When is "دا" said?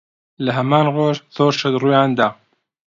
2.19-2.27